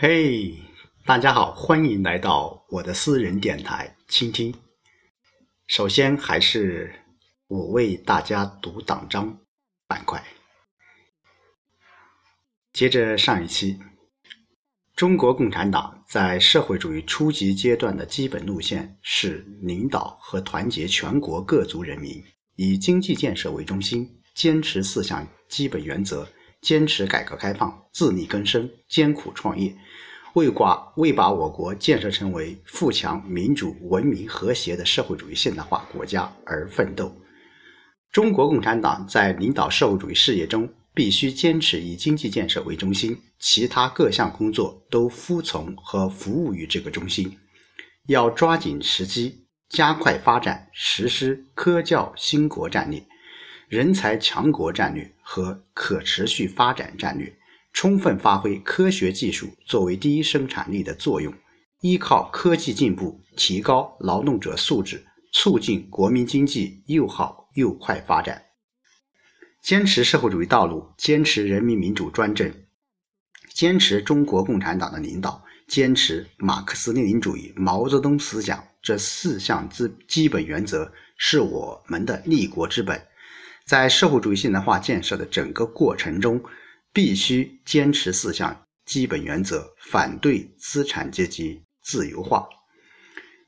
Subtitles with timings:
[0.00, 0.54] 嘿，
[1.04, 4.54] 大家好，欢迎来到我的私人电台倾听。
[5.66, 6.94] 首先还是
[7.48, 9.40] 我为大家读党章
[9.88, 10.22] 板块。
[12.72, 13.80] 接着上一期，
[14.94, 22.22] 中国共产党在社会主义初级阶段的基本路线是领导和团结全国各族人民，
[22.54, 26.28] 以经济建设为中心，坚持四项基本原则。
[26.60, 29.74] 坚持改革开放，自力更生，艰苦创业，
[30.34, 37.14] 为寡为把我国建设成为富强、民主、文明、和谐的社会主义现代化国家而奋斗。
[38.10, 47.38] 中国共产党在领导社会主义事业中，必须坚持以经济建设为中心，其他各项工作都服从和服务于这个中心。
[48.06, 53.04] 要抓紧时机，加快发展，实施科教兴国战略。
[53.68, 57.30] 人才强国战略和可持续发展战略，
[57.74, 61.30] 充分发挥科学技术作为第一生产力的作用，
[61.82, 68.42] 依靠科技进步提高劳动者素质，促进国民经济又好又快发展。
[69.62, 72.50] 坚持社会主义道路，坚持人民民主专政，
[73.52, 82.98] 坚持中国共产党的领导，坚持马克思列宁主义、毛泽东思想这四项之基本原则，是我们的立国之本。
[83.68, 86.42] 在社会主义现代化建设的整个过程中，
[86.90, 92.48] 必须坚持四项基本原则，反对资产阶级自由化，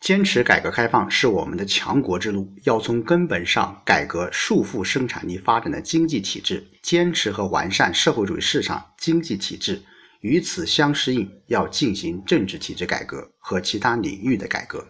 [0.00, 9.80] 坚持改革开放是我们的强国之路，要从根本上改革束缚生产力发展的经济体制，坚持和完善社会主义市场经济体制，
[10.22, 14.84] 与此相适应，要进行政治体制改革和其他领域的改革，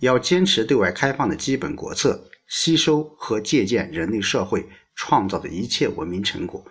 [0.00, 2.27] 要坚持对外开放的基本国策。
[2.48, 6.64] 吸收和借鉴人类社会创造的一切文明成果，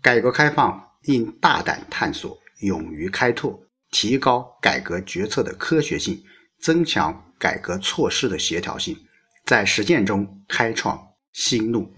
[0.00, 6.24] 改革开放应大胆探索，勇于开拓，提高改革决策的科学性，
[6.60, 8.96] 增强改革措施的协调性，
[9.44, 11.92] 在实践中开创新路。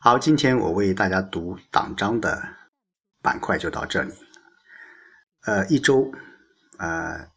[0.00, 2.42] 好，今天我为大家读党章的
[3.22, 4.12] 板块就到这里。
[5.44, 6.12] 呃，一周，
[6.78, 7.28] 呃，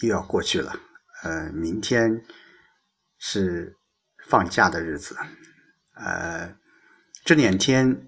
[0.00, 0.74] 又要过去了。
[1.22, 2.24] 呃，明天
[3.18, 3.76] 是
[4.26, 5.16] 放假的日子，
[5.94, 6.56] 呃，
[7.24, 8.06] 这两天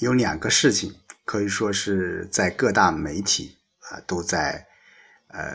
[0.00, 0.94] 有两个事情
[1.24, 4.66] 可以说是在各大媒体啊都在
[5.28, 5.50] 呃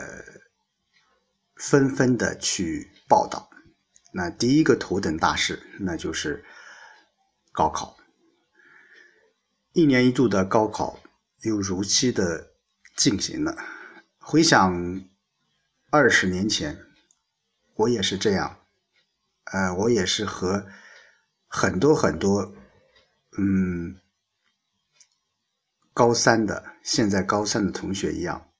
[1.56, 3.48] 纷纷的去报道。
[4.12, 6.44] 那第一个头等大事，那就是
[7.52, 7.96] 高考，
[9.72, 11.00] 一年一度的高考
[11.42, 12.52] 又如期的
[12.96, 13.56] 进行了。
[14.18, 15.04] 回想。
[15.92, 16.86] 二十年前，
[17.74, 18.59] 我也是这样，
[19.52, 20.66] 呃，我也是和
[21.46, 22.54] 很多很多，
[23.38, 24.00] 嗯，
[25.92, 28.50] 高三的现在高三的同学一样，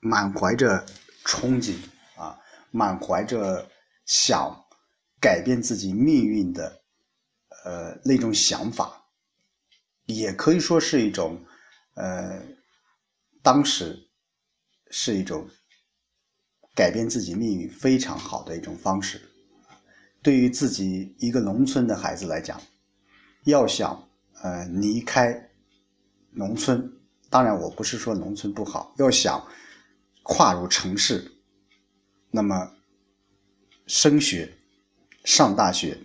[0.00, 0.84] 满怀着
[1.24, 1.76] 憧憬
[2.16, 2.38] 啊，
[2.70, 3.70] 满怀着
[4.04, 4.64] 想
[5.20, 6.82] 改变自己命运的，
[7.64, 9.06] 呃，那种想法，
[10.06, 11.44] 也可以说是一种，
[11.94, 12.42] 呃，
[13.42, 14.08] 当时
[14.90, 15.48] 是一种。
[16.74, 19.25] 改变自己命运非常好的一种方式。
[20.26, 22.60] 对于自己一个农村的孩子来讲，
[23.44, 24.08] 要想
[24.42, 25.50] 呃离开
[26.32, 26.92] 农村，
[27.30, 29.46] 当然我不是说农村不好，要想
[30.24, 31.30] 跨入城市，
[32.28, 32.72] 那么
[33.86, 34.52] 升学、
[35.22, 35.96] 上大学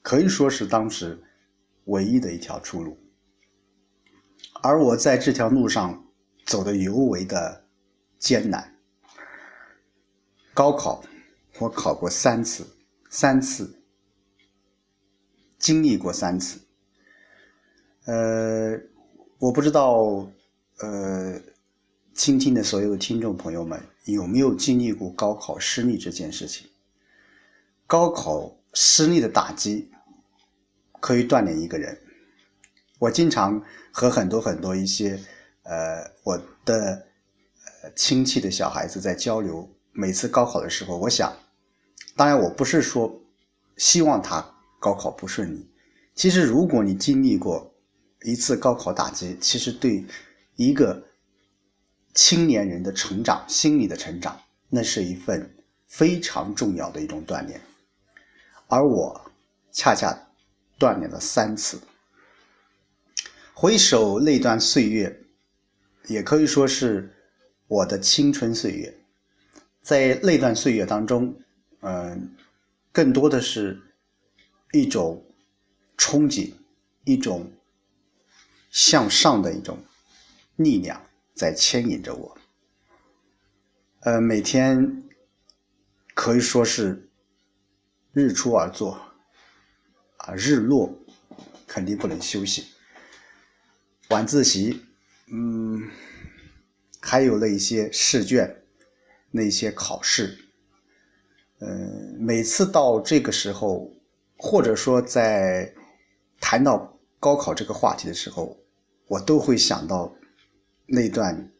[0.00, 1.20] 可以说是当时
[1.86, 2.96] 唯一的一条出路。
[4.62, 6.06] 而我在这条路上
[6.46, 7.66] 走的尤为的
[8.20, 8.72] 艰难。
[10.54, 11.02] 高考，
[11.58, 12.64] 我考过三次，
[13.16, 13.80] 三次
[15.56, 16.58] 经历过三次。
[18.06, 18.76] 呃，
[19.38, 20.28] 我不知道，
[20.80, 21.40] 呃，
[22.12, 26.66] 倾听的所有的听众朋友们有没有经历过高考失利这件事情？
[27.86, 29.92] 高考失利的打击
[31.00, 31.96] 可以锻炼一个人。
[32.98, 35.20] 我经常和很多很多一些
[35.62, 37.06] 呃我的
[37.82, 39.70] 呃亲戚的小孩子在交流。
[39.92, 41.32] 每次高考的时候，我想，
[42.16, 43.22] 当然我不是说
[43.76, 45.68] 希望他高考不顺利。
[46.14, 47.74] 其实，如果你经历过
[48.22, 50.04] 一次高考打击，其实对
[50.54, 51.02] 一个
[52.12, 55.52] 青年人的成长、心理的成长，那是一份
[55.88, 57.60] 非常重要的一种锻炼。
[58.68, 59.30] 而我
[59.72, 60.16] 恰恰
[60.78, 61.80] 锻炼了三次。
[63.52, 65.20] 回首那段岁月，
[66.06, 67.12] 也可以说是
[67.66, 68.96] 我的青春岁月。
[69.82, 71.36] 在那段岁月当中，
[71.86, 72.34] 嗯，
[72.92, 73.78] 更多的是
[74.72, 75.22] 一种
[75.98, 76.54] 憧憬，
[77.04, 77.52] 一种
[78.70, 79.84] 向上的一种
[80.56, 81.04] 力量
[81.34, 82.38] 在牵引着我。
[84.00, 85.02] 呃，每天
[86.14, 87.10] 可以说是
[88.14, 88.98] 日出而作，
[90.16, 90.98] 啊，日落
[91.66, 92.66] 肯定不能休息。
[94.08, 94.82] 晚自习，
[95.26, 95.90] 嗯，
[97.00, 98.62] 还有那一些试卷，
[99.30, 100.43] 那些考试，
[101.66, 103.90] 嗯，每次到这个时候，
[104.36, 105.72] 或者说在
[106.38, 108.54] 谈到高考这个话题的时候，
[109.06, 110.14] 我都会想到
[110.84, 111.50] 那段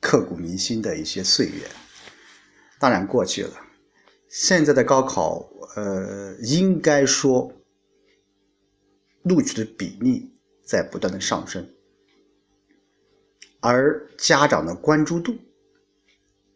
[0.00, 1.68] 刻骨铭心的一些岁月。
[2.78, 3.60] 当然过去了，
[4.28, 7.52] 现在的高考，呃，应该说
[9.22, 10.32] 录取的比例
[10.64, 11.68] 在不断的上升。
[13.58, 15.34] 而家长的关注度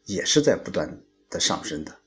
[0.05, 1.98] 也是在不断的上升的。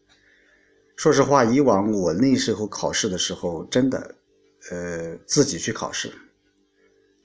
[1.01, 4.15] 说实话，以往我那时候考试的时候，真的，
[4.69, 6.13] 呃，自己去考试，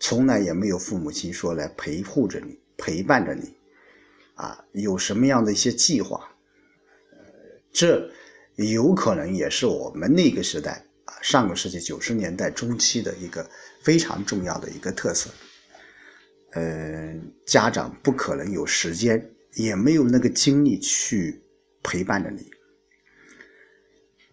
[0.00, 3.54] 从来也没有父母亲说来陪护着你、陪伴着你，
[4.34, 6.26] 啊，有什么样的一些计划，
[7.12, 7.18] 呃，
[7.70, 8.10] 这
[8.54, 13.46] 有可能也是我们那个时代啊，上个世纪九十年代中期的一个
[13.82, 15.28] 非常重要的一个特色。
[16.52, 17.14] 呃，
[17.44, 21.42] 家长不可能有时间，也没有那个精力去
[21.82, 22.55] 陪伴着你。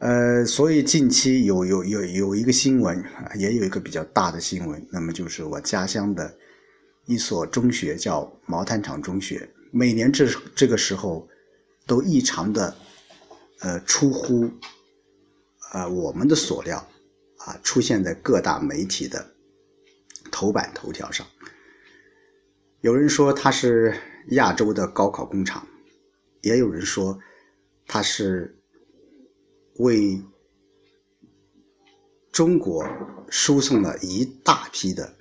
[0.04, 3.02] 呃，所以近期有有有有一个新闻，
[3.38, 6.38] 也有一个比较大的新闻，那么就是我家乡的
[7.06, 11.26] 一所中学叫毛坦厂中学，每年这这个时候
[11.88, 12.76] 都异常的
[13.62, 14.52] 呃出乎
[15.72, 16.86] 啊我们的所料
[17.38, 19.26] 啊，出现在各大媒体的
[20.30, 21.26] 头版头条上。
[22.82, 23.96] 有人说它是
[24.32, 25.66] 亚洲的高考工厂，
[26.42, 27.18] 也有人说
[27.88, 28.54] 它是
[29.78, 30.22] 为
[32.32, 32.86] 中国
[33.30, 35.16] 输送了一大批的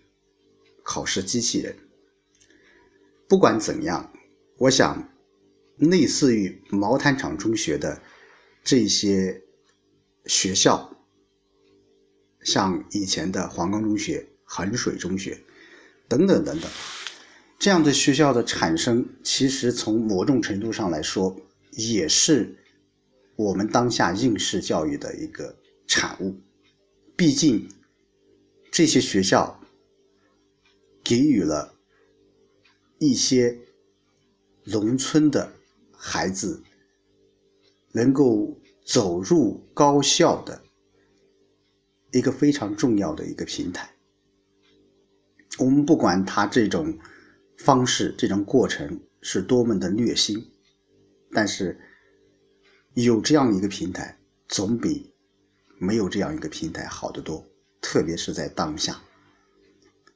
[0.82, 1.76] 考试机器人。
[3.28, 4.12] 不管怎样，
[4.58, 5.08] 我想
[5.76, 8.00] 类似于毛坦厂中学的
[8.62, 9.42] 这些
[10.26, 10.96] 学校，
[12.42, 15.40] 像以前的黄冈中学、衡水中学
[16.08, 16.70] 等等等等。
[17.58, 21.36] 这样的学校的产生，其实从某种程度上来说，
[21.70, 22.61] 也是
[23.36, 25.56] 我们当下应试教育的一个
[25.86, 26.40] 产物。
[27.16, 27.68] 毕竟，
[28.70, 29.60] 这些学校
[31.02, 31.74] 给予了
[32.98, 33.58] 一些
[34.64, 35.52] 农村的
[35.92, 36.62] 孩子
[37.92, 40.62] 能够走入高校的
[42.12, 43.94] 一个非常重要的一个平台。
[45.58, 46.98] 我们不管他这种。
[47.58, 50.50] 方式这种过程是多么的虐心，
[51.30, 51.78] 但是
[52.94, 54.18] 有这样一个平台，
[54.48, 55.12] 总比
[55.78, 57.46] 没有这样一个平台好得多。
[57.80, 59.02] 特别是在当下，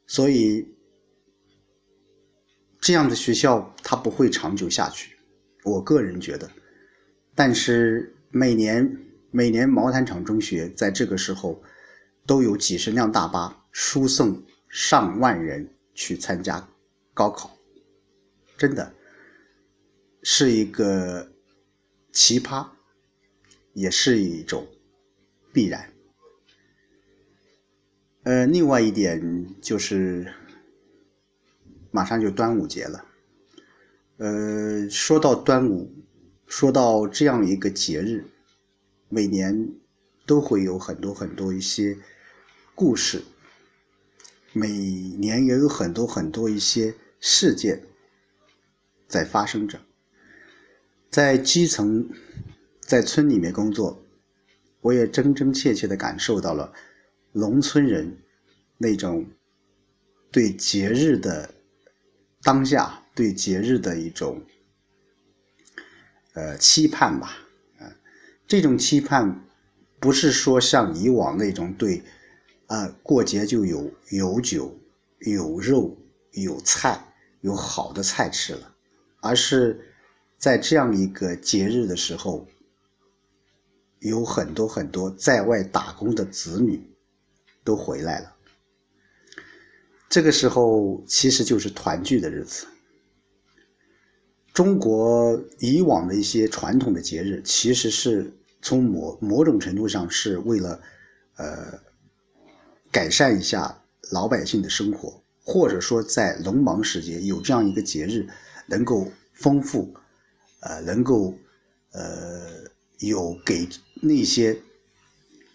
[0.07, 0.65] 所以
[2.81, 5.19] 这样的学校它不会长久下去。
[5.65, 6.49] 我个人觉得，
[7.35, 8.99] 但是每年
[9.33, 11.61] 每年毛坦厂中学在这个时候
[12.25, 16.69] 都有几十辆大巴输送上万人去参加。
[17.13, 17.51] 高考
[18.57, 18.95] 真的
[20.23, 21.33] 是一个
[22.17, 22.69] 奇葩，
[23.75, 24.67] 也是一种
[25.53, 25.93] 必然。
[28.23, 30.33] 呃，另外一点就是，
[31.91, 33.05] 马上就端午节了。
[34.17, 35.93] 呃，说到端午，
[36.47, 38.25] 说到这样一个节日，
[39.11, 39.75] 每年
[40.25, 41.99] 都会有很多很多一些
[42.75, 43.25] 故事，
[44.55, 46.95] 每年也有很多很多一些。
[47.19, 47.83] 事件
[49.07, 49.81] 在发生着，
[51.17, 52.11] 在基层，
[52.79, 54.05] 在村里面工作，
[54.83, 56.75] 我也真真切切的感受到了
[57.33, 58.19] 农村人
[58.77, 59.27] 那种
[60.31, 61.55] 对节日的
[62.43, 64.43] 当下，对节日的一种
[66.35, 67.39] 呃期盼吧。
[67.79, 67.97] 啊，
[68.47, 69.43] 这种期盼
[69.99, 72.03] 不是说像以往那种对
[72.67, 74.79] 啊过节就有有酒
[75.21, 75.97] 有肉。
[76.33, 78.75] 有菜，有好的菜吃了，
[79.23, 79.96] 而是
[80.39, 82.47] 在这样一个节日的时候，
[84.01, 86.89] 有很多很多在外打工的子女
[87.65, 88.37] 都回来了。
[90.09, 92.67] 这个时候其实就是团聚的日子。
[94.53, 100.81] 中国以往的一些传统的节日，其实是从某某种程度上是为了
[101.37, 101.81] 呃
[102.91, 105.23] 改善一下老百姓的生活。
[105.49, 108.27] 或者说，在农忙时节有这样一个节日，
[108.67, 109.95] 能够丰富，
[110.69, 111.33] 呃，能够，
[111.93, 112.65] 呃，
[112.99, 113.69] 有给
[114.03, 114.59] 那些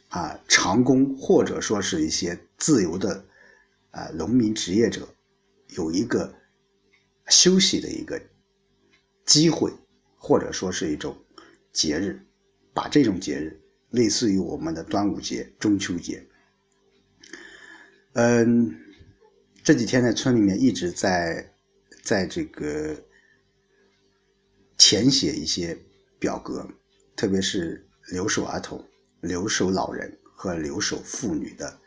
[0.08, 3.22] 啊长工或者说是一些自由的
[3.91, 5.06] 啊农民职业者
[5.75, 6.34] 有一个
[7.27, 8.22] 休息的一个
[9.25, 9.70] 机会，
[10.18, 11.13] 或者说是一种
[11.74, 12.25] 节日，
[12.74, 16.25] 把这种节日类似于我们的端午节、中秋节，
[18.13, 18.74] 嗯，
[19.62, 21.53] 这几天在村里面一直在
[22.01, 22.96] 在这个
[24.83, 25.77] 填写一些
[26.17, 26.67] 表格，
[27.15, 28.83] 特别是留守儿童、
[29.21, 31.79] 留守老人和留守妇女的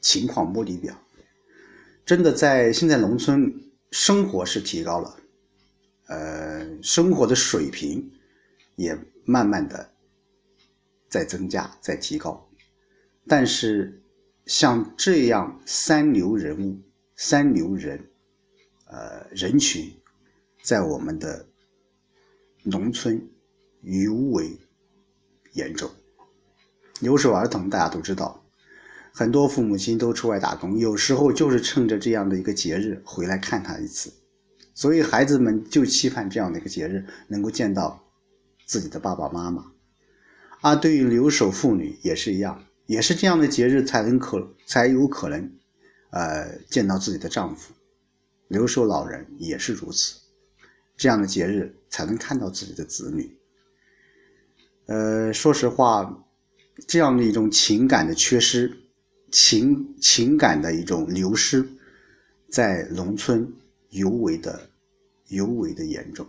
[0.00, 0.98] 情况摸底表。
[2.06, 3.52] 真的在现在农村
[3.90, 5.20] 生活是提高了，
[6.06, 8.10] 呃，生活的水平
[8.76, 9.92] 也慢慢的
[11.10, 12.48] 在增加，在提高。
[13.26, 14.02] 但是
[14.46, 16.80] 像这样三流人物、
[17.14, 18.10] 三流人，
[18.86, 19.94] 呃，人群，
[20.62, 21.46] 在我们的
[22.62, 23.28] 农村
[23.82, 24.58] 尤为
[25.52, 25.90] 严重。
[27.00, 28.44] 留守儿童大家都知道。
[29.10, 34.12] 很多父母亲都出外打工，有时候就是趁着这样的一个节日回来看他一次，
[34.74, 38.04] 所以孩子们就期盼这样的一个节日能够见到
[38.64, 39.72] 自己的爸爸妈妈。
[40.60, 45.50] 而对于留守妇女也是一样，也是这样的节日才能可才有可能，
[46.10, 47.72] 呃，见到自己的丈夫。
[48.46, 50.20] 留守老人也是如此，
[50.98, 53.38] 这样的节日才能看到自己的子女。
[54.84, 56.26] 呃，说实话，
[56.86, 58.76] 这样的一种情感的缺失。
[59.30, 61.62] 情情感的一种流失，
[62.50, 63.52] 在农村
[63.90, 64.70] 尤为的
[65.26, 66.26] 尤为的严重。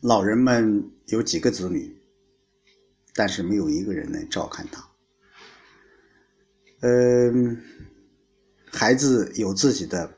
[0.00, 1.94] 老人们有几个子女，
[3.12, 4.88] 但是没有一个人能照看他。
[6.80, 7.62] 嗯，
[8.72, 10.16] 孩子有自己的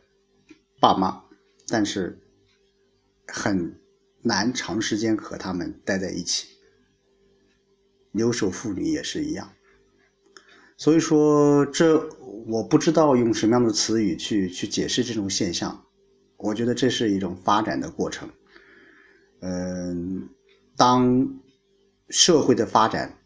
[0.79, 1.21] 爸妈，
[1.67, 2.17] 但是
[3.29, 3.79] 很
[4.23, 6.49] 难长时间和他们待在一起。
[8.13, 9.53] 留守妇女也是一样。
[10.77, 12.09] 所以说，这
[12.47, 15.85] 我不知道用什么样的词语去去解释这种现象。
[16.37, 18.29] 我觉得这是一种发展的过程。
[19.41, 20.29] 嗯，
[20.77, 21.41] 当
[22.09, 23.19] 社会的发展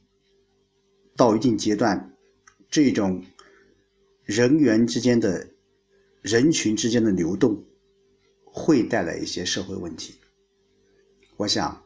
[1.15, 2.15] 到一定阶段，
[2.71, 3.23] 这种
[4.25, 5.47] 人员之间的、
[6.23, 7.63] 人群之间的流动，
[8.53, 10.15] 会带来一些社会问题。
[11.39, 11.83] 我想，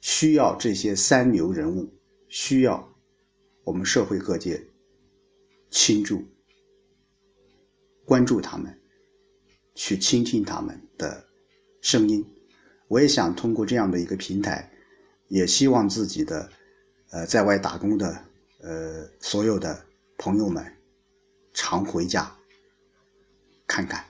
[0.00, 1.88] 需要这些三流人物，
[2.28, 2.94] 需要
[3.64, 4.64] 我们社会各界。
[5.72, 6.24] 倾注、
[8.04, 8.76] 关注他们，
[9.76, 11.24] 去倾听他们的
[11.80, 12.26] 声音。
[12.88, 14.68] 我也想通过这样的一个平台，
[15.28, 16.50] 也希望自己的
[17.10, 18.24] 呃在外打工的
[18.58, 19.86] 呃所有的
[20.18, 20.76] 朋友们
[21.54, 22.36] 常回家
[23.68, 24.04] 看看。